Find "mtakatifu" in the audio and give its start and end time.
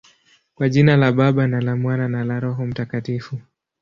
2.65-3.39